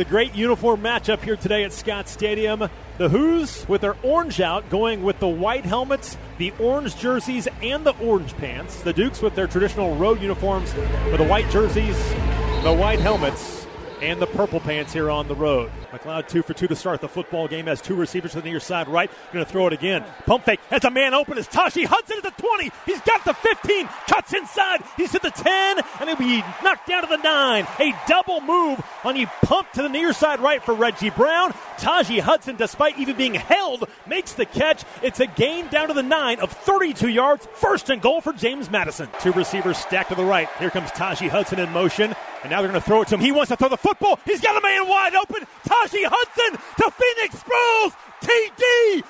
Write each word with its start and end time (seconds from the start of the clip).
A 0.00 0.04
great 0.06 0.34
uniform 0.34 0.80
matchup 0.80 1.20
here 1.20 1.36
today 1.36 1.62
at 1.62 1.74
Scott 1.74 2.08
Stadium. 2.08 2.70
The 2.96 3.10
Hoos 3.10 3.68
with 3.68 3.82
their 3.82 3.96
orange 4.02 4.40
out, 4.40 4.70
going 4.70 5.02
with 5.02 5.18
the 5.18 5.28
white 5.28 5.66
helmets, 5.66 6.16
the 6.38 6.52
orange 6.52 6.96
jerseys, 6.96 7.46
and 7.60 7.84
the 7.84 7.94
orange 7.98 8.34
pants. 8.38 8.80
The 8.80 8.94
Dukes 8.94 9.20
with 9.20 9.34
their 9.34 9.46
traditional 9.46 9.94
road 9.96 10.22
uniforms 10.22 10.72
with 10.74 11.18
the 11.18 11.26
white 11.26 11.50
jerseys, 11.50 11.98
the 12.62 12.72
white 12.72 12.98
helmets, 12.98 13.59
and 14.02 14.20
the 14.20 14.26
purple 14.26 14.60
pants 14.60 14.92
here 14.92 15.10
on 15.10 15.28
the 15.28 15.34
road. 15.34 15.70
McCloud 15.92 16.28
two 16.28 16.42
for 16.42 16.54
two 16.54 16.66
to 16.66 16.76
start 16.76 17.00
the 17.00 17.08
football 17.08 17.48
game. 17.48 17.66
Has 17.66 17.80
two 17.80 17.94
receivers 17.94 18.32
to 18.32 18.40
the 18.40 18.48
near 18.48 18.60
side 18.60 18.88
right. 18.88 19.10
Going 19.32 19.44
to 19.44 19.50
throw 19.50 19.66
it 19.66 19.72
again. 19.72 20.04
Pump 20.26 20.44
fake. 20.44 20.60
Has 20.70 20.84
a 20.84 20.90
man 20.90 21.14
open. 21.14 21.38
Is 21.38 21.46
Taji 21.46 21.84
Hudson 21.84 22.18
at 22.18 22.22
the 22.22 22.42
20. 22.42 22.70
He's 22.86 23.00
got 23.02 23.24
the 23.24 23.34
15. 23.34 23.86
Cuts 24.08 24.32
inside. 24.32 24.82
He's 24.96 25.12
to 25.12 25.18
the 25.18 25.30
10. 25.30 25.80
And 26.00 26.08
he'll 26.08 26.16
be 26.16 26.42
knocked 26.62 26.88
down 26.88 27.02
to 27.02 27.08
the 27.08 27.16
9. 27.16 27.66
A 27.78 27.92
double 28.06 28.40
move 28.40 28.82
on 29.04 29.16
he 29.16 29.26
pump 29.42 29.70
to 29.72 29.82
the 29.82 29.88
near 29.88 30.12
side 30.12 30.40
right 30.40 30.62
for 30.62 30.74
Reggie 30.74 31.10
Brown. 31.10 31.52
Taji 31.78 32.18
Hudson, 32.18 32.56
despite 32.56 32.98
even 32.98 33.16
being 33.16 33.34
held, 33.34 33.88
makes 34.06 34.32
the 34.32 34.46
catch. 34.46 34.84
It's 35.02 35.20
a 35.20 35.26
gain 35.26 35.68
down 35.68 35.88
to 35.88 35.94
the 35.94 36.02
9 36.02 36.40
of 36.40 36.52
32 36.52 37.08
yards. 37.08 37.46
First 37.54 37.90
and 37.90 38.00
goal 38.00 38.20
for 38.20 38.32
James 38.32 38.70
Madison. 38.70 39.08
Two 39.20 39.32
receivers 39.32 39.78
stacked 39.78 40.10
to 40.10 40.14
the 40.14 40.24
right. 40.24 40.48
Here 40.58 40.70
comes 40.70 40.90
Taji 40.92 41.28
Hudson 41.28 41.58
in 41.58 41.70
motion. 41.72 42.14
And 42.42 42.50
now 42.50 42.62
they're 42.62 42.70
going 42.70 42.80
to 42.80 42.86
throw 42.86 43.02
it 43.02 43.08
to 43.08 43.16
him. 43.16 43.20
He 43.20 43.32
wants 43.32 43.50
to 43.50 43.56
throw 43.56 43.68
the 43.68 43.76
football. 43.76 44.18
He's 44.24 44.40
got 44.40 44.56
a 44.56 44.62
man 44.62 44.88
wide 44.88 45.14
open. 45.14 45.46
Taji 45.66 46.04
Hudson 46.04 46.58
to 46.78 46.90
Phoenix 46.90 47.42
Sproles. 47.42 47.94
TD 48.22 49.02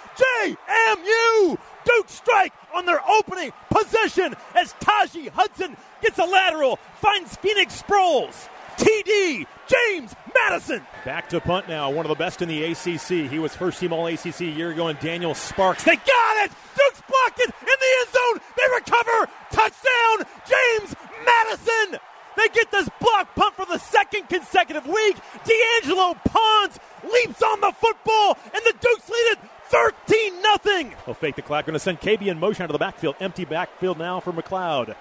JMU. 0.46 1.58
Duke 1.84 2.08
strike 2.08 2.52
on 2.74 2.86
their 2.86 3.00
opening 3.08 3.52
possession 3.70 4.34
as 4.54 4.74
Taji 4.80 5.28
Hudson 5.28 5.76
gets 6.02 6.18
a 6.18 6.24
lateral, 6.24 6.76
finds 7.00 7.36
Phoenix 7.36 7.82
Sproles. 7.82 8.48
TD 8.76 9.46
James 9.66 10.14
Madison. 10.34 10.82
Back 11.04 11.28
to 11.30 11.40
punt 11.40 11.68
now, 11.68 11.90
one 11.90 12.04
of 12.06 12.08
the 12.08 12.14
best 12.14 12.42
in 12.42 12.48
the 12.48 12.64
ACC. 12.64 13.30
He 13.30 13.38
was 13.38 13.54
first 13.54 13.78
team 13.78 13.92
All 13.92 14.06
ACC 14.06 14.40
a 14.40 14.44
year 14.44 14.70
ago, 14.70 14.88
and 14.88 14.98
Daniel 15.00 15.34
Sparks. 15.34 15.84
They 15.84 15.96
got 15.96 16.44
it! 16.44 16.50
Duke's 16.76 17.02
blocked 17.06 17.40
it 17.40 17.54
in 17.60 17.66
the 17.66 17.90
end 18.00 18.08
zone. 18.10 18.40
They 18.56 18.74
recover. 18.74 19.30
Touchdown, 19.50 20.26
James 20.48 20.96
Madison. 21.24 22.00
They 22.40 22.48
get 22.54 22.70
this 22.70 22.88
block 22.98 23.34
punt 23.34 23.54
for 23.54 23.66
the 23.66 23.76
second 23.78 24.30
consecutive 24.30 24.86
week. 24.86 25.16
D'Angelo 25.44 26.14
Ponds 26.24 26.78
leaps 27.04 27.42
on 27.42 27.60
the 27.60 27.72
football, 27.78 28.38
and 28.54 28.62
the 28.64 28.72
Dukes 28.80 29.10
lead 29.10 29.32
it 29.32 29.38
13 29.68 30.40
nothing. 30.40 30.94
They'll 31.04 31.14
fake 31.14 31.36
the 31.36 31.42
clock. 31.42 31.66
Going 31.66 31.74
to 31.74 31.78
send 31.78 32.00
KB 32.00 32.28
in 32.28 32.40
motion 32.40 32.62
out 32.62 32.70
of 32.70 32.72
the 32.72 32.78
backfield. 32.78 33.16
Empty 33.20 33.44
backfield 33.44 33.98
now 33.98 34.20
for 34.20 34.32
McCloud. 34.32 34.96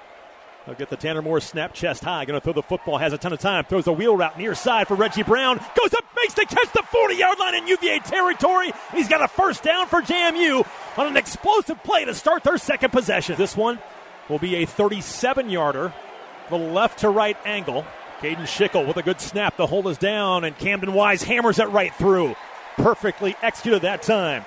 They'll 0.66 0.76
get 0.76 0.90
the 0.90 0.98
Tanner 0.98 1.22
Moore 1.22 1.40
snap 1.40 1.74
chest 1.74 2.04
high. 2.04 2.26
Going 2.26 2.38
to 2.38 2.44
throw 2.44 2.52
the 2.52 2.62
football. 2.62 2.98
Has 2.98 3.14
a 3.14 3.18
ton 3.18 3.32
of 3.32 3.40
time. 3.40 3.64
Throws 3.64 3.88
a 3.88 3.94
wheel 3.94 4.18
route 4.18 4.38
near 4.38 4.54
side 4.54 4.90
for 4.90 4.96
Reggie 4.96 5.24
Brown. 5.24 5.60
Goes 5.76 5.94
up, 5.94 6.04
makes 6.18 6.34
the 6.34 6.46
catch 6.46 6.74
the 6.74 6.84
40 6.84 7.16
yard 7.16 7.40
line 7.40 7.56
in 7.56 7.68
UVA 7.68 8.00
territory. 8.00 8.74
He's 8.94 9.08
got 9.08 9.24
a 9.24 9.30
first 9.30 9.64
down 9.64 9.88
for 9.88 10.02
JMU 10.02 10.68
on 10.98 11.08
an 11.08 11.16
explosive 11.16 11.82
play 11.84 12.04
to 12.04 12.14
start 12.14 12.44
their 12.44 12.58
second 12.58 12.92
possession. 12.92 13.38
This 13.38 13.56
one 13.56 13.80
will 14.28 14.40
be 14.40 14.58
a 14.58 14.66
37 14.66 15.50
yarder 15.50 15.94
the 16.50 16.58
left 16.58 17.00
to 17.00 17.10
right 17.10 17.38
angle. 17.46 17.86
Caden 18.20 18.44
Schickel 18.44 18.86
with 18.86 18.98
a 18.98 19.04
good 19.04 19.22
snap. 19.22 19.56
The 19.56 19.68
hold 19.68 19.88
is 19.88 19.98
down, 19.98 20.44
and 20.44 20.58
Camden 20.58 20.94
Wise 20.94 21.24
hammers 21.24 21.60
it 21.60 21.70
right 21.70 21.94
through. 21.96 22.36
Perfectly 22.76 23.36
executed 23.42 23.84
that 23.84 24.02
time. 24.02 24.44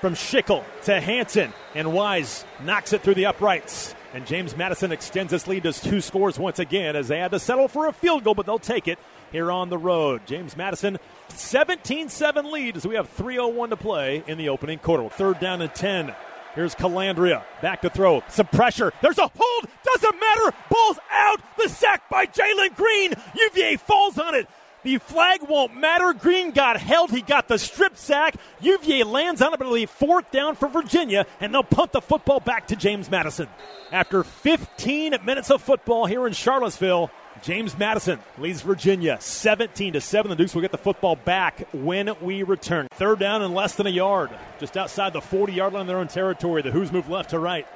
From 0.00 0.14
Schickel 0.14 0.62
to 0.84 1.00
Hanson, 1.00 1.52
and 1.74 1.92
Wise 1.92 2.44
knocks 2.62 2.92
it 2.92 3.02
through 3.02 3.14
the 3.14 3.26
uprights. 3.26 3.94
And 4.14 4.26
James 4.26 4.56
Madison 4.56 4.92
extends 4.92 5.32
his 5.32 5.46
lead 5.48 5.64
to 5.64 5.72
two 5.72 6.00
scores 6.00 6.38
once 6.38 6.58
again 6.58 6.96
as 6.96 7.08
they 7.08 7.18
had 7.18 7.32
to 7.32 7.40
settle 7.40 7.68
for 7.68 7.86
a 7.86 7.92
field 7.92 8.24
goal, 8.24 8.34
but 8.34 8.46
they'll 8.46 8.58
take 8.58 8.88
it 8.88 8.98
here 9.32 9.50
on 9.50 9.68
the 9.68 9.78
road. 9.78 10.22
James 10.26 10.56
Madison, 10.56 10.98
17 11.28 12.08
7 12.08 12.50
lead 12.50 12.76
as 12.76 12.86
we 12.86 12.94
have 12.94 13.14
3.01 13.16 13.70
to 13.70 13.76
play 13.76 14.22
in 14.26 14.38
the 14.38 14.48
opening 14.48 14.78
quarter. 14.78 15.08
Third 15.08 15.40
down 15.40 15.60
and 15.60 15.74
10 15.74 16.14
Here's 16.56 16.74
Colandrea. 16.74 17.44
Back 17.60 17.82
to 17.82 17.90
throw. 17.90 18.22
Some 18.30 18.46
pressure. 18.46 18.90
There's 19.02 19.18
a 19.18 19.30
hold. 19.36 19.66
Doesn't 19.84 20.18
matter. 20.18 20.56
Ball's 20.70 20.98
out. 21.12 21.40
The 21.58 21.68
sack 21.68 22.08
by 22.08 22.24
Jalen 22.24 22.74
Green. 22.74 23.12
UVA 23.34 23.76
falls 23.76 24.18
on 24.18 24.34
it. 24.34 24.48
The 24.82 24.96
flag 24.96 25.42
won't 25.46 25.76
matter. 25.76 26.14
Green 26.14 26.52
got 26.52 26.78
held. 26.78 27.10
He 27.10 27.20
got 27.20 27.46
the 27.46 27.58
strip 27.58 27.98
sack. 27.98 28.36
UVA 28.60 29.04
lands 29.04 29.42
on 29.42 29.52
it, 29.52 29.58
but 29.58 29.66
it'll 29.66 29.74
be 29.74 29.84
fourth 29.84 30.30
down 30.30 30.54
for 30.54 30.68
Virginia, 30.68 31.26
and 31.40 31.52
they'll 31.52 31.62
punt 31.62 31.92
the 31.92 32.00
football 32.00 32.40
back 32.40 32.68
to 32.68 32.76
James 32.76 33.10
Madison. 33.10 33.48
After 33.92 34.24
15 34.24 35.16
minutes 35.24 35.50
of 35.50 35.60
football 35.60 36.06
here 36.06 36.26
in 36.26 36.32
Charlottesville, 36.32 37.10
James 37.42 37.76
Madison 37.78 38.18
leads 38.38 38.62
Virginia 38.62 39.18
17 39.20 39.92
to 39.94 40.00
7. 40.00 40.30
The 40.30 40.36
Dukes 40.36 40.54
will 40.54 40.62
get 40.62 40.72
the 40.72 40.78
football 40.78 41.16
back 41.16 41.68
when 41.72 42.10
we 42.20 42.42
return. 42.42 42.88
Third 42.92 43.18
down 43.18 43.42
and 43.42 43.54
less 43.54 43.74
than 43.74 43.86
a 43.86 43.90
yard, 43.90 44.30
just 44.58 44.76
outside 44.76 45.12
the 45.12 45.20
40 45.20 45.52
yard 45.52 45.72
line 45.72 45.82
in 45.82 45.86
their 45.86 45.98
own 45.98 46.08
territory. 46.08 46.62
The 46.62 46.70
Hoos 46.70 46.92
move 46.92 47.08
left 47.08 47.30
to 47.30 47.38
right. 47.38 47.66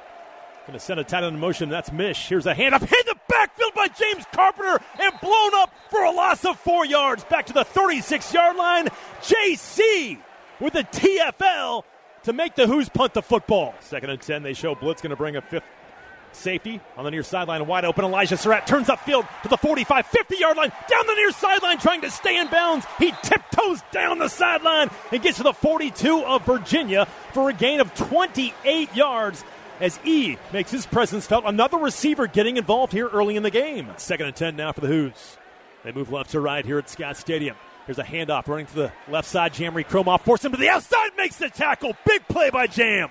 Going 0.67 0.77
to 0.77 0.79
send 0.79 0.99
a 0.99 1.03
tight 1.03 1.23
end 1.23 1.35
in 1.35 1.39
motion. 1.39 1.69
That's 1.69 1.91
Mish. 1.91 2.27
Here's 2.27 2.45
a 2.45 2.53
hand 2.53 2.75
up. 2.75 2.81
Hit 2.81 3.05
the 3.05 3.15
backfield 3.27 3.73
by 3.73 3.87
James 3.87 4.25
Carpenter 4.31 4.79
and 4.99 5.13
blown 5.19 5.55
up 5.55 5.73
for 5.89 6.03
a 6.03 6.11
loss 6.11 6.45
of 6.45 6.59
four 6.59 6.85
yards. 6.85 7.23
Back 7.23 7.47
to 7.47 7.53
the 7.53 7.63
36 7.63 8.33
yard 8.33 8.55
line. 8.55 8.87
JC 9.21 10.19
with 10.59 10.73
the 10.73 10.83
TFL 10.83 11.83
to 12.23 12.33
make 12.33 12.55
the 12.55 12.67
Hoos 12.67 12.89
punt 12.89 13.13
the 13.15 13.23
football. 13.23 13.73
Second 13.79 14.11
and 14.11 14.21
10. 14.21 14.43
They 14.43 14.53
show 14.53 14.75
Blitz 14.75 15.01
going 15.01 15.09
to 15.09 15.15
bring 15.15 15.35
a 15.35 15.41
fifth 15.41 15.63
Safety 16.33 16.79
on 16.97 17.03
the 17.03 17.11
near 17.11 17.23
sideline, 17.23 17.67
wide 17.67 17.85
open. 17.85 18.05
Elijah 18.05 18.35
Sarratt 18.35 18.65
turns 18.65 18.87
upfield 18.87 19.27
to 19.43 19.49
the 19.49 19.57
45, 19.57 20.05
50 20.05 20.37
yard 20.37 20.57
line, 20.57 20.71
down 20.89 21.07
the 21.07 21.15
near 21.15 21.31
sideline, 21.31 21.77
trying 21.77 22.01
to 22.01 22.11
stay 22.11 22.37
in 22.37 22.47
bounds. 22.47 22.85
He 22.97 23.11
tiptoes 23.23 23.81
down 23.91 24.19
the 24.19 24.29
sideline 24.29 24.89
and 25.11 25.21
gets 25.21 25.37
to 25.37 25.43
the 25.43 25.53
42 25.53 26.23
of 26.23 26.45
Virginia 26.45 27.05
for 27.33 27.49
a 27.49 27.53
gain 27.53 27.79
of 27.79 27.93
28 27.95 28.95
yards 28.95 29.43
as 29.79 29.99
E 30.05 30.37
makes 30.53 30.71
his 30.71 30.85
presence 30.85 31.25
felt. 31.27 31.43
Another 31.45 31.77
receiver 31.77 32.27
getting 32.27 32.57
involved 32.57 32.93
here 32.93 33.07
early 33.07 33.35
in 33.35 33.43
the 33.43 33.51
game. 33.51 33.89
Second 33.97 34.27
and 34.27 34.35
10 34.35 34.55
now 34.55 34.71
for 34.71 34.81
the 34.81 34.87
Hoos. 34.87 35.37
They 35.83 35.91
move 35.91 36.11
left 36.11 36.31
to 36.31 36.39
right 36.39 36.65
here 36.65 36.77
at 36.77 36.89
Scott 36.89 37.17
Stadium. 37.17 37.55
Here's 37.87 37.97
a 37.97 38.03
handoff 38.03 38.47
running 38.47 38.67
to 38.67 38.75
the 38.75 38.91
left 39.09 39.27
side. 39.27 39.53
Jamree 39.53 39.85
Kromah 39.85 40.21
forces 40.21 40.45
him 40.45 40.51
to 40.51 40.57
the 40.57 40.69
outside, 40.69 41.11
makes 41.17 41.37
the 41.37 41.49
tackle. 41.49 41.95
Big 42.05 42.27
play 42.27 42.51
by 42.51 42.67
Jam. 42.67 43.09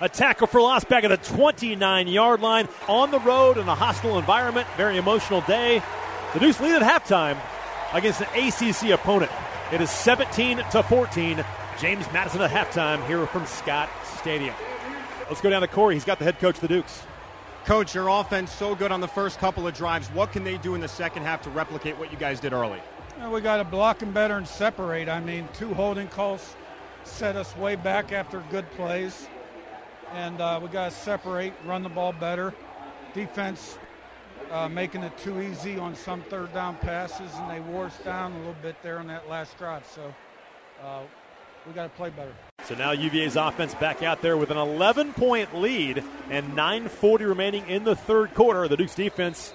A 0.00 0.08
tackle 0.08 0.46
for 0.46 0.60
loss 0.60 0.84
back 0.84 1.04
at 1.04 1.08
the 1.08 1.16
29 1.16 2.08
yard 2.08 2.40
line 2.40 2.68
on 2.88 3.10
the 3.10 3.20
road 3.20 3.58
in 3.58 3.68
a 3.68 3.74
hostile 3.74 4.18
environment. 4.18 4.66
Very 4.76 4.96
emotional 4.96 5.42
day. 5.42 5.82
The 6.32 6.40
Dukes 6.40 6.60
lead 6.60 6.80
at 6.80 6.82
halftime 6.82 7.38
against 7.92 8.20
an 8.20 8.28
ACC 8.34 8.90
opponent. 8.90 9.30
It 9.70 9.80
is 9.80 9.90
17 9.90 10.58
to 10.72 10.82
14. 10.82 11.44
James 11.78 12.06
Madison 12.12 12.40
at 12.40 12.50
halftime 12.50 13.06
here 13.06 13.26
from 13.26 13.46
Scott 13.46 13.88
Stadium. 14.18 14.54
Let's 15.28 15.40
go 15.40 15.50
down 15.50 15.62
to 15.62 15.68
Corey. 15.68 15.94
He's 15.94 16.04
got 16.04 16.18
the 16.18 16.24
head 16.24 16.38
coach 16.38 16.56
of 16.56 16.62
the 16.62 16.68
Dukes. 16.68 17.02
Coach, 17.64 17.94
your 17.94 18.08
offense 18.08 18.50
so 18.50 18.74
good 18.74 18.90
on 18.90 19.00
the 19.00 19.08
first 19.08 19.38
couple 19.38 19.66
of 19.68 19.74
drives. 19.74 20.08
What 20.08 20.32
can 20.32 20.42
they 20.42 20.58
do 20.58 20.74
in 20.74 20.80
the 20.80 20.88
second 20.88 21.22
half 21.22 21.42
to 21.42 21.50
replicate 21.50 21.96
what 21.96 22.10
you 22.10 22.18
guys 22.18 22.40
did 22.40 22.52
early? 22.52 22.80
Well, 23.18 23.30
we 23.30 23.40
got 23.40 23.58
to 23.58 23.64
block 23.64 24.00
them 24.00 24.12
better 24.12 24.36
and 24.36 24.48
separate. 24.48 25.08
I 25.08 25.20
mean, 25.20 25.48
two 25.54 25.72
holding 25.74 26.08
calls 26.08 26.56
set 27.04 27.36
us 27.36 27.56
way 27.56 27.76
back 27.76 28.10
after 28.10 28.42
good 28.50 28.68
plays 28.72 29.28
and 30.14 30.40
uh, 30.40 30.60
we 30.62 30.68
got 30.68 30.90
to 30.90 30.96
separate, 30.96 31.52
run 31.66 31.82
the 31.82 31.88
ball 31.88 32.12
better. 32.12 32.54
Defense 33.14 33.78
uh, 34.50 34.68
making 34.68 35.02
it 35.02 35.16
too 35.18 35.40
easy 35.40 35.78
on 35.78 35.94
some 35.94 36.22
third 36.22 36.52
down 36.52 36.76
passes, 36.76 37.30
and 37.34 37.50
they 37.50 37.60
wore 37.60 37.86
us 37.86 37.98
down 37.98 38.32
a 38.32 38.38
little 38.38 38.56
bit 38.62 38.76
there 38.82 38.98
on 38.98 39.06
that 39.06 39.28
last 39.28 39.56
drive. 39.58 39.86
So 39.86 40.14
uh, 40.82 41.00
we 41.66 41.72
got 41.72 41.84
to 41.84 41.88
play 41.90 42.10
better. 42.10 42.32
So 42.64 42.74
now 42.74 42.92
UVA's 42.92 43.36
offense 43.36 43.74
back 43.74 44.02
out 44.02 44.22
there 44.22 44.36
with 44.36 44.50
an 44.50 44.58
11 44.58 45.14
point 45.14 45.56
lead 45.56 46.04
and 46.30 46.52
9.40 46.52 47.20
remaining 47.28 47.66
in 47.68 47.84
the 47.84 47.96
third 47.96 48.34
quarter. 48.34 48.68
The 48.68 48.76
Duke's 48.76 48.94
defense 48.94 49.52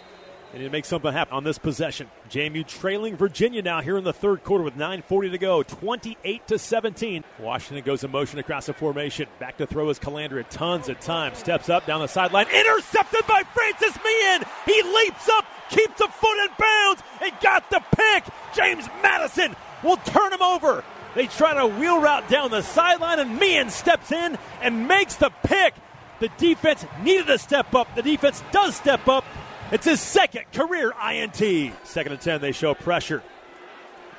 they 0.58 0.64
need 0.64 0.70
to 0.70 0.72
make 0.72 0.86
something 0.86 1.14
happen 1.14 1.36
on 1.36 1.44
this 1.44 1.60
possession. 1.60 2.10
JMU 2.32 2.66
trailing 2.66 3.16
Virginia 3.16 3.62
now 3.62 3.82
here 3.82 3.96
in 3.96 4.04
the 4.04 4.14
third 4.14 4.44
quarter 4.44 4.64
with 4.64 4.76
9:40 4.76 5.30
to 5.30 5.38
go, 5.38 5.62
28 5.62 6.48
to 6.48 6.58
17. 6.58 7.24
Washington 7.38 7.86
goes 7.86 8.04
in 8.04 8.10
motion 8.10 8.40
across 8.40 8.66
the 8.66 8.74
formation. 8.74 9.28
Back 9.40 9.58
to 9.58 9.68
throw 9.68 9.88
is 9.90 10.00
Colandrea. 10.00 10.46
Tons 10.50 10.90
of 10.90 11.00
time. 11.00 11.36
Steps 11.36 11.70
up 11.70 11.86
down 11.86 12.02
the 12.02 12.08
sideline. 12.08 12.48
Intercepted 12.48 13.28
by 13.28 13.44
Francis 13.54 14.04
Meehan. 14.04 14.44
He 14.66 14.82
leaps 14.82 15.30
up, 15.30 15.46
keeps 15.70 16.02
a 16.02 16.08
foot 16.08 16.38
in 16.44 16.50
bounds, 16.58 17.04
and 17.22 17.32
got 17.40 17.70
the 17.70 17.82
pick. 17.96 18.24
James 18.56 18.88
Madison 19.04 19.56
will 19.84 19.98
turn 19.98 20.34
him 20.34 20.42
over. 20.42 20.84
They 21.14 21.28
try 21.28 21.54
to 21.54 21.68
wheel 21.68 22.02
route 22.02 22.28
down 22.30 22.50
the 22.50 22.64
sideline, 22.64 23.20
and 23.20 23.38
Meehan 23.38 23.70
steps 23.70 24.12
in 24.12 24.40
and 24.62 24.88
makes 24.88 25.16
the 25.16 25.30
pick. 25.44 25.76
The 26.20 26.30
defense 26.40 26.84
needed 27.04 27.28
to 27.28 27.38
step 27.38 27.76
up. 27.76 27.94
The 27.96 28.02
defense 28.02 28.42
does 28.52 28.76
step 28.76 29.08
up. 29.08 29.24
It's 29.70 29.86
his 29.86 30.00
second 30.00 30.46
career 30.54 30.94
INT. 31.12 31.74
Second 31.84 32.14
and 32.14 32.22
10, 32.22 32.40
they 32.40 32.54
show 32.54 32.74
pressure. 32.74 33.22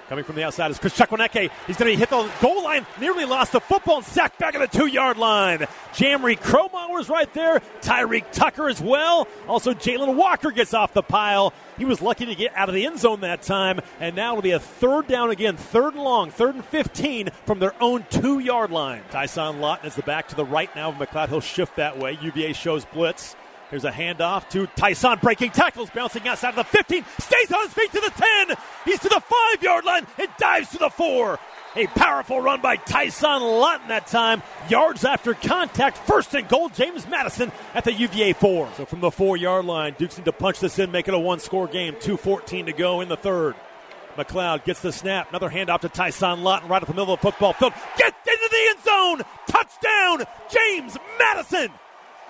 Coming 0.08 0.24
from 0.24 0.36
the 0.36 0.44
outside 0.44 0.70
is 0.70 0.78
Chris 0.78 0.96
Chukwuneke. 0.96 1.50
He's 1.66 1.76
going 1.76 1.92
to 1.92 1.96
hit 1.96 2.08
the 2.08 2.30
goal 2.40 2.64
line. 2.64 2.86
Nearly 2.98 3.26
lost 3.26 3.52
the 3.52 3.60
football 3.60 3.98
and 3.98 4.06
sacked 4.06 4.38
back 4.38 4.54
at 4.54 4.70
the 4.70 4.78
two 4.78 4.86
yard 4.86 5.18
line. 5.18 5.60
Jamree 5.92 6.38
Kromah 6.38 6.98
is 6.98 7.10
right 7.10 7.32
there. 7.34 7.60
Tyreek 7.82 8.24
Tucker 8.32 8.68
as 8.68 8.80
well. 8.80 9.28
Also, 9.46 9.74
Jalen 9.74 10.16
Walker 10.16 10.50
gets 10.50 10.72
off 10.72 10.94
the 10.94 11.02
pile. 11.02 11.52
He 11.76 11.84
was 11.84 12.00
lucky 12.00 12.24
to 12.24 12.34
get 12.34 12.54
out 12.56 12.70
of 12.70 12.74
the 12.74 12.86
end 12.86 12.98
zone 12.98 13.20
that 13.20 13.42
time. 13.42 13.80
And 14.00 14.16
now 14.16 14.32
it'll 14.32 14.42
be 14.42 14.52
a 14.52 14.60
third 14.60 15.08
down 15.08 15.30
again, 15.30 15.58
third 15.58 15.94
and 15.94 16.02
long, 16.02 16.30
third 16.30 16.54
and 16.54 16.64
15 16.64 17.28
from 17.44 17.58
their 17.58 17.74
own 17.82 18.06
two 18.08 18.38
yard 18.38 18.70
line. 18.70 19.02
Tyson 19.10 19.60
Lawton 19.60 19.86
is 19.86 19.94
the 19.94 20.02
back 20.02 20.28
to 20.28 20.34
the 20.34 20.44
right 20.44 20.74
now 20.74 20.88
of 20.88 20.94
McCloud. 20.96 21.28
He'll 21.28 21.40
shift 21.40 21.76
that 21.76 21.98
way. 21.98 22.18
UVA 22.22 22.54
shows 22.54 22.86
blitz. 22.86 23.36
Here's 23.70 23.84
a 23.84 23.90
handoff 23.90 24.48
to 24.50 24.66
Tyson 24.66 25.18
breaking 25.20 25.50
tackles, 25.50 25.90
bouncing 25.90 26.26
outside 26.26 26.50
of 26.50 26.56
the 26.56 26.64
15, 26.64 27.04
stays 27.20 27.52
on 27.52 27.64
his 27.64 27.74
feet 27.74 27.92
to 27.92 28.00
the 28.00 28.10
10. 28.46 28.56
He's 28.86 29.00
to 29.00 29.08
the 29.08 29.20
five 29.20 29.62
yard 29.62 29.84
line 29.84 30.06
and 30.18 30.28
dives 30.38 30.70
to 30.70 30.78
the 30.78 30.88
four. 30.88 31.38
A 31.76 31.86
powerful 31.88 32.40
run 32.40 32.62
by 32.62 32.76
Tyson 32.76 33.42
Lawton 33.42 33.88
that 33.88 34.06
time. 34.06 34.42
Yards 34.70 35.04
after 35.04 35.34
contact. 35.34 35.98
First 35.98 36.34
and 36.34 36.48
goal, 36.48 36.70
James 36.70 37.06
Madison 37.06 37.52
at 37.74 37.84
the 37.84 37.92
UVA 37.92 38.32
four. 38.32 38.70
So 38.76 38.86
from 38.86 39.00
the 39.00 39.10
four 39.10 39.36
yard 39.36 39.66
line, 39.66 39.94
Dukes 39.98 40.16
need 40.16 40.24
to 40.24 40.32
punch 40.32 40.60
this 40.60 40.78
in, 40.78 40.90
make 40.90 41.06
it 41.06 41.14
a 41.14 41.18
one 41.18 41.38
score 41.38 41.66
game. 41.68 41.94
2.14 41.94 42.66
to 42.66 42.72
go 42.72 43.02
in 43.02 43.08
the 43.08 43.18
third. 43.18 43.54
McCloud 44.16 44.64
gets 44.64 44.80
the 44.80 44.92
snap. 44.92 45.28
Another 45.28 45.50
handoff 45.50 45.80
to 45.80 45.88
Tyson 45.90 46.42
Lawton 46.42 46.68
right 46.68 46.82
up 46.82 46.88
the 46.88 46.94
middle 46.94 47.14
of 47.14 47.20
the 47.20 47.30
football 47.30 47.52
field. 47.52 47.74
Gets 47.98 48.16
into 48.26 48.48
the 48.50 48.68
end 48.70 48.84
zone. 48.84 49.26
Touchdown, 49.46 50.24
James 50.50 50.96
Madison. 51.18 51.70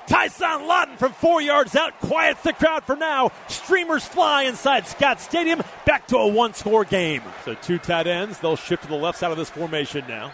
Tyson 0.08 0.66
Lawton 0.66 0.96
from 0.96 1.12
four 1.12 1.42
yards 1.42 1.76
out 1.76 1.98
quiets 2.00 2.42
the 2.42 2.54
crowd 2.54 2.82
for 2.84 2.96
now. 2.96 3.30
Streamers 3.46 4.06
fly 4.06 4.44
inside 4.44 4.86
Scott 4.86 5.20
Stadium. 5.20 5.62
Back 5.84 6.06
to 6.08 6.16
a 6.16 6.26
one 6.26 6.54
score 6.54 6.84
game. 6.84 7.22
So 7.44 7.54
two 7.54 7.78
tight 7.78 8.06
ends. 8.06 8.38
They'll 8.38 8.56
shift 8.56 8.84
to 8.84 8.88
the 8.88 8.94
left 8.94 9.18
side 9.18 9.30
of 9.30 9.36
this 9.36 9.50
formation 9.50 10.04
now. 10.08 10.32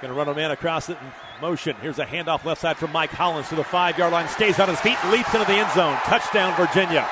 Going 0.00 0.14
to 0.14 0.18
run 0.18 0.28
a 0.28 0.34
man 0.34 0.52
across 0.52 0.88
it 0.88 0.96
in 1.00 1.42
motion. 1.42 1.74
Here's 1.82 1.98
a 1.98 2.06
handoff 2.06 2.44
left 2.44 2.60
side 2.60 2.76
from 2.76 2.92
Mike 2.92 3.10
Hollins 3.10 3.48
to 3.48 3.56
the 3.56 3.64
five 3.64 3.98
yard 3.98 4.12
line. 4.12 4.28
Stays 4.28 4.60
on 4.60 4.68
his 4.68 4.80
feet, 4.80 4.96
leaps 5.10 5.34
into 5.34 5.46
the 5.46 5.54
end 5.54 5.72
zone. 5.72 5.96
Touchdown, 6.04 6.56
Virginia. 6.56 7.08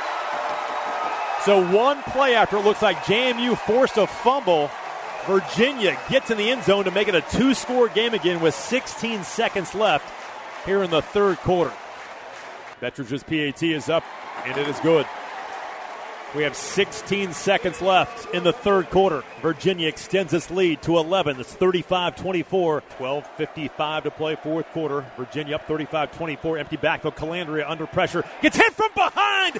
So 1.44 1.68
one 1.72 2.00
play 2.04 2.36
after 2.36 2.56
it 2.56 2.64
looks 2.64 2.82
like 2.82 2.98
JMU 2.98 3.58
forced 3.58 3.96
a 3.96 4.06
fumble. 4.06 4.70
Virginia 5.26 5.98
gets 6.08 6.30
in 6.30 6.38
the 6.38 6.50
end 6.50 6.62
zone 6.62 6.84
to 6.84 6.92
make 6.92 7.08
it 7.08 7.16
a 7.16 7.20
two 7.20 7.52
score 7.52 7.88
game 7.88 8.14
again 8.14 8.40
with 8.40 8.54
16 8.54 9.24
seconds 9.24 9.74
left 9.74 10.08
here 10.64 10.84
in 10.84 10.90
the 10.90 11.02
third 11.02 11.38
quarter. 11.38 11.72
Bettridge's 12.80 13.22
PAT 13.22 13.62
is 13.62 13.88
up, 13.88 14.04
and 14.44 14.56
it 14.58 14.68
is 14.68 14.78
good. 14.80 15.06
We 16.34 16.42
have 16.42 16.56
16 16.56 17.32
seconds 17.32 17.80
left 17.80 18.34
in 18.34 18.44
the 18.44 18.52
third 18.52 18.90
quarter. 18.90 19.24
Virginia 19.40 19.88
extends 19.88 20.34
its 20.34 20.50
lead 20.50 20.82
to 20.82 20.98
11. 20.98 21.40
It's 21.40 21.54
35 21.54 22.16
24. 22.16 22.82
12.55 22.98 24.02
to 24.02 24.10
play, 24.10 24.36
fourth 24.36 24.66
quarter. 24.72 25.06
Virginia 25.16 25.54
up 25.54 25.66
35 25.66 26.12
24. 26.16 26.58
Empty 26.58 26.76
backfield. 26.76 27.16
Colandrea 27.16 27.64
under 27.66 27.86
pressure. 27.86 28.22
Gets 28.42 28.56
hit 28.56 28.72
from 28.74 28.90
behind. 28.94 29.58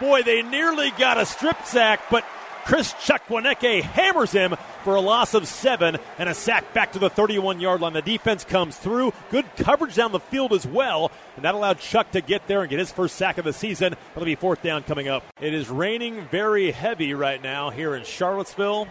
Boy, 0.00 0.22
they 0.22 0.42
nearly 0.42 0.90
got 0.98 1.16
a 1.16 1.26
strip 1.26 1.62
sack, 1.64 2.00
but 2.10 2.24
Chris 2.66 2.92
Chukwuneke 2.94 3.80
hammers 3.80 4.32
him 4.32 4.56
for 4.82 4.96
a 4.96 5.00
loss 5.00 5.34
of 5.34 5.46
seven 5.46 5.96
and 6.18 6.28
a 6.28 6.34
sack 6.34 6.74
back 6.74 6.92
to 6.92 6.98
the 6.98 7.08
31 7.08 7.60
yard 7.60 7.80
line. 7.80 7.92
The 7.92 8.02
defense 8.02 8.42
comes 8.42 8.76
through. 8.76 9.12
Good 9.30 9.46
coverage 9.56 9.94
down 9.94 10.10
the 10.10 10.18
field 10.18 10.52
as 10.52 10.66
well. 10.66 11.12
And 11.36 11.44
that 11.44 11.54
allowed 11.54 11.78
Chuck 11.78 12.10
to 12.10 12.20
get 12.20 12.48
there 12.48 12.62
and 12.62 12.68
get 12.68 12.80
his 12.80 12.90
first 12.90 13.14
sack 13.14 13.38
of 13.38 13.44
the 13.44 13.52
season. 13.52 13.94
It'll 14.16 14.24
be 14.24 14.34
fourth 14.34 14.62
down 14.62 14.82
coming 14.82 15.06
up. 15.06 15.22
It 15.40 15.54
is 15.54 15.68
raining 15.68 16.26
very 16.26 16.72
heavy 16.72 17.14
right 17.14 17.40
now 17.40 17.70
here 17.70 17.94
in 17.94 18.02
Charlottesville. 18.02 18.88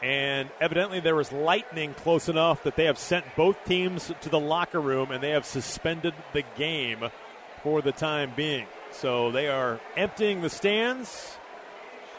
And 0.00 0.48
evidently, 0.60 1.00
there 1.00 1.16
was 1.16 1.32
lightning 1.32 1.92
close 1.92 2.28
enough 2.28 2.62
that 2.62 2.76
they 2.76 2.84
have 2.84 2.98
sent 2.98 3.24
both 3.34 3.56
teams 3.64 4.12
to 4.20 4.28
the 4.28 4.38
locker 4.38 4.80
room 4.80 5.10
and 5.10 5.20
they 5.20 5.30
have 5.30 5.44
suspended 5.44 6.14
the 6.32 6.44
game 6.56 7.04
for 7.64 7.82
the 7.82 7.90
time 7.90 8.32
being. 8.36 8.66
So 8.92 9.32
they 9.32 9.48
are 9.48 9.80
emptying 9.96 10.40
the 10.40 10.50
stands 10.50 11.36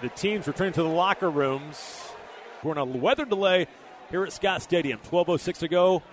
the 0.01 0.09
teams 0.09 0.47
returning 0.47 0.73
to 0.73 0.83
the 0.83 0.89
locker 0.89 1.29
rooms. 1.29 2.11
We're 2.63 2.73
in 2.73 2.77
a 2.77 2.85
weather 2.85 3.25
delay 3.25 3.67
here 4.09 4.23
at 4.23 4.33
Scott 4.33 4.61
Stadium. 4.61 4.99
12.06 5.09 5.59
to 5.59 5.67
go 5.67 6.03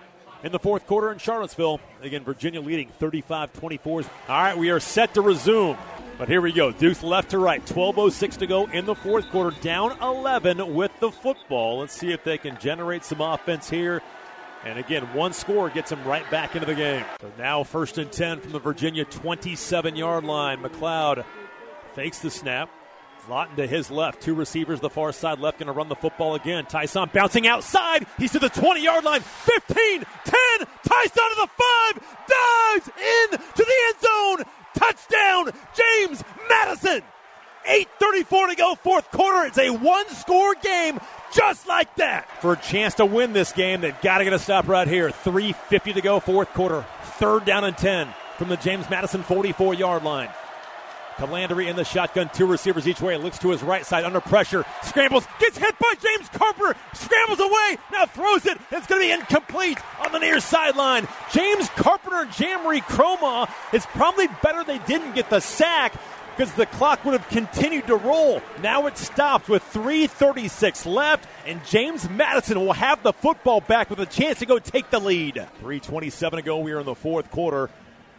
in 0.43 0.51
the 0.51 0.59
fourth 0.59 0.85
quarter 0.85 1.11
in 1.11 1.17
Charlottesville. 1.17 1.79
Again, 2.01 2.23
Virginia 2.23 2.61
leading 2.61 2.89
35 2.89 3.53
24. 3.53 4.01
All 4.01 4.07
right, 4.29 4.57
we 4.57 4.69
are 4.69 4.79
set 4.79 5.13
to 5.15 5.21
resume. 5.21 5.77
But 6.17 6.29
here 6.29 6.39
we 6.39 6.53
go. 6.53 6.71
Deuce 6.71 7.03
left 7.03 7.31
to 7.31 7.39
right. 7.39 7.65
12.06 7.65 8.37
to 8.37 8.47
go 8.47 8.65
in 8.67 8.85
the 8.85 8.95
fourth 8.95 9.29
quarter. 9.31 9.55
Down 9.61 9.97
11 10.01 10.73
with 10.73 10.91
the 11.01 11.11
football. 11.11 11.79
Let's 11.79 11.93
see 11.93 12.11
if 12.11 12.23
they 12.23 12.37
can 12.37 12.57
generate 12.57 13.03
some 13.03 13.19
offense 13.19 13.69
here. 13.69 14.01
And 14.63 14.79
again, 14.79 15.03
one 15.13 15.33
score 15.33 15.69
gets 15.69 15.89
them 15.89 16.03
right 16.05 16.29
back 16.31 16.55
into 16.55 16.65
the 16.65 16.73
game. 16.73 17.03
So 17.19 17.31
now 17.37 17.63
first 17.63 17.97
and 17.97 18.11
10 18.11 18.39
from 18.39 18.51
the 18.53 18.59
Virginia 18.59 19.03
27 19.03 19.95
yard 19.95 20.23
line. 20.23 20.61
McCloud 20.61 21.25
fakes 21.93 22.19
the 22.19 22.31
snap. 22.31 22.69
Lawton 23.27 23.55
to 23.57 23.67
his 23.67 23.91
left. 23.91 24.21
Two 24.21 24.33
receivers, 24.33 24.79
the 24.79 24.89
far 24.89 25.11
side 25.11 25.39
left, 25.39 25.59
going 25.59 25.67
to 25.67 25.73
run 25.73 25.89
the 25.89 25.95
football 25.95 26.35
again. 26.35 26.65
Tyson 26.65 27.09
bouncing 27.13 27.47
outside. 27.47 28.05
He's 28.17 28.31
to 28.31 28.39
the 28.39 28.49
20 28.49 28.83
yard 28.83 29.03
line. 29.03 29.21
15, 29.21 29.75
10. 29.75 30.05
Tyson 30.57 31.23
to 31.29 31.35
the 31.35 31.49
five. 31.57 32.03
Dives 32.27 32.87
in 32.87 33.37
to 33.37 33.63
the 33.63 33.75
end 33.87 34.01
zone. 34.01 34.53
Touchdown, 34.75 35.51
James 35.75 36.23
Madison. 36.49 37.01
8.34 37.67 38.49
to 38.49 38.55
go, 38.55 38.75
fourth 38.75 39.09
quarter. 39.11 39.47
It's 39.47 39.57
a 39.57 39.69
one 39.71 40.07
score 40.09 40.53
game 40.55 40.99
just 41.33 41.67
like 41.67 41.95
that. 41.95 42.29
For 42.41 42.53
a 42.53 42.57
chance 42.57 42.95
to 42.95 43.05
win 43.05 43.33
this 43.33 43.51
game, 43.51 43.81
they've 43.81 43.99
got 44.01 44.19
to 44.19 44.23
get 44.23 44.33
a 44.33 44.39
stop 44.39 44.67
right 44.67 44.87
here. 44.87 45.09
3.50 45.09 45.95
to 45.95 46.01
go, 46.01 46.19
fourth 46.19 46.53
quarter. 46.53 46.85
Third 47.17 47.45
down 47.45 47.63
and 47.63 47.77
10 47.77 48.07
from 48.37 48.49
the 48.49 48.57
James 48.57 48.89
Madison 48.89 49.23
44 49.23 49.73
yard 49.73 50.03
line. 50.03 50.29
Colandrea 51.17 51.69
in 51.69 51.75
the 51.75 51.85
shotgun, 51.85 52.29
two 52.33 52.45
receivers 52.45 52.87
each 52.87 53.01
way. 53.01 53.17
Looks 53.17 53.39
to 53.39 53.49
his 53.49 53.63
right 53.63 53.85
side 53.85 54.03
under 54.03 54.19
pressure. 54.19 54.65
Scrambles, 54.83 55.25
gets 55.39 55.57
hit 55.57 55.77
by 55.79 55.93
James 56.01 56.29
Carpenter. 56.29 56.77
Scrambles 56.93 57.39
away, 57.39 57.77
now 57.91 58.05
throws 58.05 58.45
it. 58.45 58.57
It's 58.71 58.87
going 58.87 59.01
to 59.01 59.07
be 59.07 59.11
incomplete 59.11 59.79
on 60.03 60.11
the 60.11 60.19
near 60.19 60.39
sideline. 60.39 61.07
James 61.31 61.69
Carpenter 61.69 62.21
and 62.21 62.31
Jamree 62.31 62.81
Kromah. 62.81 63.49
It's 63.71 63.85
probably 63.87 64.27
better 64.43 64.63
they 64.63 64.79
didn't 64.79 65.15
get 65.15 65.29
the 65.29 65.39
sack 65.39 65.93
because 66.35 66.53
the 66.53 66.65
clock 66.65 67.05
would 67.05 67.13
have 67.13 67.27
continued 67.29 67.87
to 67.87 67.95
roll. 67.95 68.41
Now 68.61 68.87
it 68.87 68.97
stopped 68.97 69.47
with 69.47 69.63
3.36 69.71 70.85
left, 70.85 71.29
and 71.45 71.63
James 71.65 72.09
Madison 72.09 72.59
will 72.59 72.73
have 72.73 73.03
the 73.03 73.13
football 73.13 73.61
back 73.61 73.89
with 73.89 73.99
a 73.99 74.05
chance 74.05 74.39
to 74.39 74.45
go 74.45 74.59
take 74.59 74.89
the 74.89 74.99
lead. 74.99 75.35
3.27 75.63 76.31
to 76.31 76.41
go. 76.41 76.59
We 76.59 76.73
are 76.73 76.79
in 76.79 76.85
the 76.85 76.95
fourth 76.95 77.31
quarter, 77.31 77.69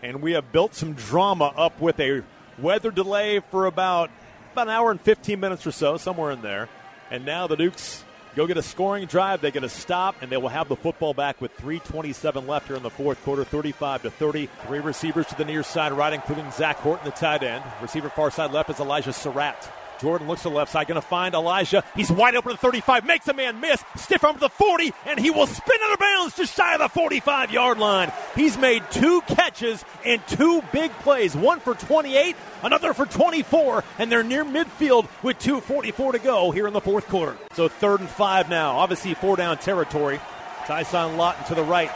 and 0.03 0.23
we 0.23 0.33
have 0.33 0.51
built 0.51 0.75
some 0.75 0.95
drama 0.95 1.53
up 1.57 1.79
with 1.81 2.01
a 2.01 2.23
Weather 2.59 2.91
delay 2.91 3.41
for 3.51 3.67
about 3.67 4.11
about 4.53 4.69
an 4.69 4.75
hour 4.75 4.91
and 4.91 5.01
15 5.01 5.39
minutes 5.39 5.67
or 5.67 5.73
so, 5.73 5.99
somewhere 5.99 6.31
in 6.31 6.41
there. 6.41 6.69
And 7.11 7.27
now 7.27 7.47
the 7.47 7.57
Dukes 7.57 8.03
go 8.35 8.47
get 8.47 8.57
a 8.57 8.63
scoring 8.63 9.07
drive. 9.07 9.41
They 9.43 9.51
get 9.51 9.65
a 9.65 9.69
stop, 9.69 10.17
and 10.23 10.31
they 10.31 10.39
will 10.39 10.49
have 10.49 10.69
the 10.69 10.77
football 10.77 11.13
back 11.13 11.41
with 11.41 11.55
3:27 11.59 12.47
left 12.47 12.69
here 12.69 12.77
in 12.77 12.83
the 12.83 12.91
fourth 12.91 13.23
quarter, 13.25 13.45
35 13.45 14.03
to 14.03 14.11
30. 14.11 14.49
Three 14.67 14.81
receivers 14.81 15.27
to 15.27 15.35
the 15.35 15.45
near 15.45 15.63
side, 15.63 15.93
right, 15.93 16.13
including 16.13 16.51
Zach 16.53 16.77
Horton, 16.77 17.05
the 17.05 17.11
tight 17.11 17.43
end. 17.43 17.65
Receiver 17.83 18.09
far 18.09 18.31
side 18.31 18.53
left 18.53 18.71
is 18.71 18.81
Elijah 18.81 19.11
Sarratt. 19.11 19.71
Jordan 20.01 20.29
looks 20.29 20.43
to 20.43 20.49
the 20.49 20.55
left 20.55 20.73
side, 20.73 20.87
going 20.87 21.01
to 21.01 21.07
find 21.07 21.35
Elijah. 21.35 21.85
He's 21.95 22.11
wide 22.11 22.37
open 22.37 22.53
at 22.53 22.59
35, 22.59 23.07
makes 23.07 23.29
a 23.29 23.35
man 23.35 23.61
miss. 23.61 23.83
Stiff 23.97 24.25
arm 24.25 24.35
to 24.35 24.41
the 24.41 24.49
40, 24.49 24.93
and 25.07 25.19
he 25.19 25.31
will 25.31 25.47
spin 25.47 25.77
out 25.85 25.93
of 25.93 25.99
bounds 25.99 26.37
just 26.37 26.57
shy 26.57 26.75
of 26.75 26.81
the 26.81 26.89
45 26.89 27.51
yard 27.51 27.79
line. 27.79 28.13
He's 28.35 28.57
made 28.59 28.83
two 28.91 29.21
catches 29.23 29.85
and 30.05 30.27
two 30.27 30.63
big 30.73 30.91
plays 31.01 31.35
one 31.35 31.61
for 31.61 31.75
28, 31.75 32.37
another 32.63 32.95
for 32.95 33.07
24, 33.07 33.85
and 33.99 34.11
they're 34.11 34.23
near 34.23 34.45
midfield 34.45 35.09
with 35.23 35.39
2.44 35.39 36.13
to 36.13 36.19
go 36.19 36.51
here 36.51 36.67
in 36.67 36.73
the 36.73 36.81
fourth 36.81 37.07
quarter. 37.09 37.37
So 37.55 37.69
third 37.69 38.01
and 38.01 38.09
five 38.09 38.49
now. 38.49 38.77
Obviously, 38.77 39.15
four 39.15 39.37
down 39.37 39.59
territory. 39.59 40.21
Tyson 40.67 41.17
Lawton 41.17 41.45
to 41.47 41.55
the 41.55 41.63
right 41.63 41.91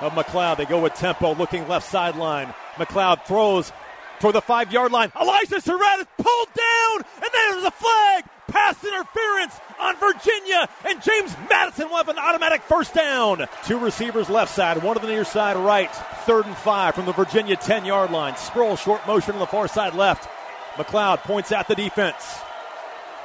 of 0.00 0.12
McCloud. 0.12 0.58
They 0.58 0.64
go 0.64 0.80
with 0.80 0.94
tempo, 0.94 1.34
looking 1.34 1.66
left 1.68 1.88
sideline. 1.88 2.54
McCloud 2.76 3.24
throws 3.24 3.72
toward 4.20 4.34
the 4.34 4.40
five 4.40 4.72
yard 4.72 4.92
line. 4.92 5.12
Elijah 5.20 5.56
Sarratt 5.56 6.00
is 6.00 6.06
pulled 6.16 6.48
down, 6.54 7.04
and 7.16 7.30
there's 7.32 7.64
a 7.64 7.70
flag. 7.70 8.24
Pass 8.48 8.82
interference 8.84 9.58
on 9.78 9.96
Virginia, 9.96 10.68
and 10.88 11.02
James 11.02 11.36
Madison 11.50 11.88
will 11.88 11.96
have 11.96 12.08
an 12.08 12.18
automatic 12.18 12.62
first 12.62 12.94
down. 12.94 13.46
Two 13.64 13.78
receivers 13.78 14.30
left 14.30 14.54
side, 14.54 14.82
one 14.82 14.94
to 14.94 15.02
the 15.02 15.08
near 15.08 15.24
side 15.24 15.56
right. 15.56 15.92
Third 16.24 16.46
and 16.46 16.56
five 16.56 16.94
from 16.94 17.06
the 17.06 17.12
Virginia 17.12 17.56
10 17.56 17.84
yard 17.84 18.10
line. 18.10 18.34
Sproles 18.34 18.78
short 18.78 19.06
motion 19.06 19.34
on 19.34 19.40
the 19.40 19.46
far 19.46 19.68
side 19.68 19.94
left. 19.94 20.28
McCloud 20.76 21.18
points 21.18 21.52
out 21.52 21.68
the 21.68 21.74
defense. 21.74 22.38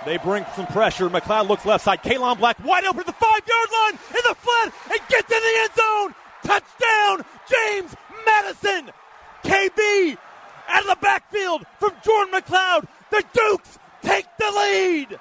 They 0.05 0.17
bring 0.17 0.45
some 0.55 0.65
pressure. 0.67 1.09
McCloud 1.09 1.47
looks 1.47 1.65
left 1.65 1.83
side. 1.83 2.01
Kaelon 2.01 2.37
Black 2.39 2.57
wide 2.65 2.85
open 2.85 3.01
at 3.01 3.05
the 3.05 3.13
five 3.13 3.41
yard 3.47 3.69
line 3.71 3.93
in 3.93 4.23
the 4.27 4.35
flat 4.35 4.73
and 4.89 4.99
gets 5.07 5.31
in 5.31 5.39
the 5.39 5.59
end 5.59 5.71
zone. 5.75 6.15
Touchdown, 6.43 7.25
James 7.47 7.95
Madison. 8.25 8.91
KB 9.43 10.17
out 10.81 10.89
of 10.89 10.99
the 10.99 11.03
backfield 11.03 11.65
from 11.79 11.91
Jordan 12.03 12.33
McCloud. 12.33 12.87
The 13.09 13.23
Dukes 13.33 13.79
take 14.01 14.25
the 14.37 14.51
lead. 14.51 15.19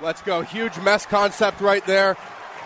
Let's 0.00 0.22
go. 0.22 0.42
Huge 0.42 0.78
mess 0.80 1.06
concept 1.06 1.60
right 1.60 1.84
there. 1.86 2.16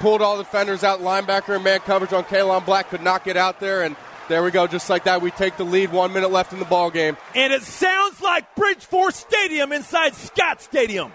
Pulled 0.01 0.23
all 0.23 0.37
the 0.37 0.45
defenders 0.45 0.85
out, 0.85 1.01
linebacker 1.01 1.57
and 1.57 1.65
man 1.65 1.81
coverage 1.81 2.13
on 2.13 2.25
Kaelon 2.25 2.65
Black 2.65 2.89
could 2.89 3.03
not 3.03 3.25
get 3.25 3.37
out 3.37 3.59
there, 3.59 3.83
and 3.83 3.97
there 4.29 4.45
we 4.45 4.51
go. 4.53 4.67
Just 4.67 4.89
like 4.89 5.05
that, 5.05 5.23
we 5.23 5.33
take 5.33 5.57
the 5.57 5.65
lead. 5.65 5.91
One 5.91 6.13
minute 6.13 6.31
left 6.31 6.53
in 6.53 6.61
the 6.61 6.65
ball 6.65 6.91
game. 6.91 7.17
And 7.35 7.53
it 7.53 7.63
sounds 7.63 8.21
like 8.21 8.55
Bridgeforth 8.55 9.15
Stadium 9.15 9.73
inside 9.73 10.15
Scott 10.15 10.63
Stadium. 10.63 11.13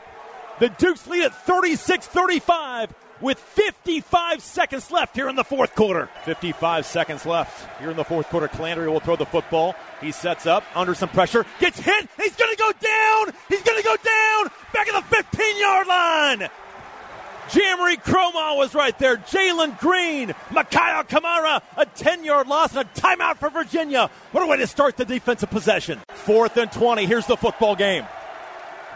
The 0.60 0.70
Dukes 0.70 1.08
lead 1.08 1.24
at 1.24 1.34
36 1.46 2.08
35 2.08 2.94
with 3.22 3.40
55 3.40 4.42
seconds 4.42 4.92
left 4.92 5.16
here 5.16 5.30
in 5.30 5.36
the 5.36 5.44
fourth 5.44 5.76
quarter. 5.76 6.10
55 6.26 6.86
seconds 6.86 7.26
left 7.26 7.80
here 7.80 7.92
in 7.92 7.98
the 7.98 8.04
fourth 8.04 8.30
quarter. 8.30 8.48
Colandrea 8.48 8.92
will 8.92 9.00
throw 9.00 9.16
the 9.16 9.26
football. 9.26 9.76
He 10.02 10.12
sets 10.12 10.46
up 10.46 10.64
under 10.76 10.94
some 10.94 11.10
pressure, 11.10 11.46
gets 11.60 11.80
hit. 11.80 12.10
He's 12.18 12.36
going 12.36 12.52
to 12.52 12.58
go 12.58 12.72
down. 12.72 13.34
He's 13.50 13.64
going 13.64 13.78
to 13.78 13.84
go 13.84 13.96
down 13.96 14.52
back 14.74 14.88
at 14.88 15.10
the 15.10 15.16
15 15.16 15.60
yard 15.60 15.88
line. 15.88 16.50
Jamree 17.50 18.02
Kromah 18.02 18.58
was 18.58 18.74
right 18.74 18.98
there. 19.00 19.18
Jalen 19.18 19.78
Green, 19.80 20.34
Micaiah 20.50 21.04
Kamara, 21.04 21.62
a 21.78 21.86
10 21.86 22.24
yard 22.24 22.48
loss 22.48 22.76
and 22.76 22.88
a 22.88 23.00
timeout 23.00 23.38
for 23.38 23.50
Virginia. 23.50 24.10
What 24.32 24.44
a 24.44 24.48
way 24.48 24.58
to 24.58 24.68
start 24.68 24.98
the 24.98 25.06
defensive 25.06 25.50
possession. 25.50 26.00
Fourth 26.10 26.58
and 26.58 26.72
20. 26.72 27.06
Here's 27.06 27.28
the 27.28 27.38
football 27.38 27.76
game. 27.76 28.06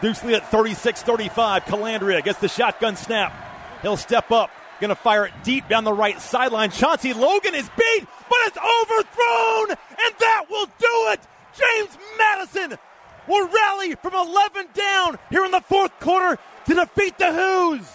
Dukes 0.00 0.24
lead 0.24 0.34
at 0.34 0.50
36 0.50 1.02
35. 1.02 1.64
Colandrea 1.64 2.24
gets 2.24 2.38
the 2.38 2.48
shotgun 2.48 2.96
snap. 2.96 3.47
He'll 3.82 3.96
step 3.96 4.30
up. 4.30 4.50
Going 4.80 4.90
to 4.90 4.94
fire 4.94 5.26
it 5.26 5.32
deep 5.42 5.68
down 5.68 5.82
the 5.82 5.92
right 5.92 6.20
sideline. 6.20 6.70
Chauncey 6.70 7.12
Logan 7.12 7.54
is 7.54 7.68
beat, 7.76 8.06
but 8.28 8.38
it's 8.42 8.56
overthrown, 8.56 9.70
and 9.70 10.14
that 10.20 10.44
will 10.48 10.66
do 10.66 11.12
it. 11.12 11.20
James 11.58 11.98
Madison 12.16 12.78
will 13.26 13.48
rally 13.48 13.96
from 13.96 14.14
11 14.14 14.68
down 14.74 15.18
here 15.30 15.44
in 15.44 15.50
the 15.50 15.60
fourth 15.62 15.98
quarter 15.98 16.38
to 16.66 16.74
defeat 16.74 17.18
the 17.18 17.32
Hoos. 17.32 17.86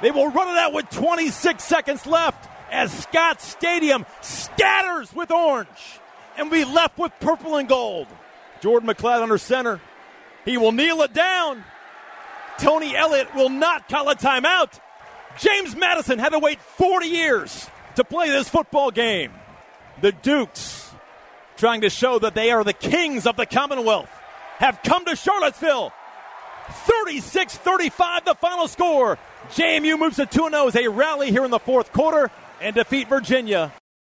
They 0.00 0.10
will 0.10 0.30
run 0.30 0.48
it 0.48 0.58
out 0.58 0.72
with 0.72 0.88
26 0.90 1.62
seconds 1.62 2.06
left 2.06 2.48
as 2.70 2.90
Scott 2.90 3.42
Stadium 3.42 4.06
scatters 4.22 5.12
with 5.14 5.30
orange 5.30 6.00
and 6.36 6.50
we 6.50 6.64
left 6.64 6.98
with 6.98 7.12
purple 7.20 7.56
and 7.56 7.68
gold. 7.68 8.06
Jordan 8.60 8.88
McCloud 8.88 9.22
under 9.22 9.38
center. 9.38 9.80
He 10.44 10.56
will 10.56 10.72
kneel 10.72 11.02
it 11.02 11.12
down. 11.12 11.64
Tony 12.58 12.96
Elliott 12.96 13.34
will 13.34 13.50
not 13.50 13.88
call 13.88 14.08
a 14.08 14.14
timeout. 14.14 14.78
James 15.38 15.74
Madison 15.74 16.18
had 16.18 16.30
to 16.30 16.38
wait 16.38 16.60
40 16.60 17.06
years 17.06 17.68
to 17.96 18.04
play 18.04 18.28
this 18.28 18.48
football 18.48 18.90
game. 18.90 19.32
The 20.00 20.12
Dukes, 20.12 20.90
trying 21.56 21.82
to 21.82 21.90
show 21.90 22.18
that 22.18 22.34
they 22.34 22.50
are 22.50 22.64
the 22.64 22.72
kings 22.72 23.26
of 23.26 23.36
the 23.36 23.46
Commonwealth, 23.46 24.10
have 24.58 24.80
come 24.84 25.04
to 25.06 25.16
Charlottesville. 25.16 25.92
36 26.70 27.56
35, 27.58 28.24
the 28.24 28.34
final 28.34 28.68
score. 28.68 29.18
JMU 29.50 29.98
moves 29.98 30.16
to 30.16 30.26
2 30.26 30.48
0 30.50 30.68
as 30.68 30.72
they 30.72 30.88
rally 30.88 31.30
here 31.30 31.44
in 31.44 31.50
the 31.50 31.58
fourth 31.58 31.92
quarter 31.92 32.30
and 32.60 32.74
defeat 32.74 33.08
Virginia 33.08 33.72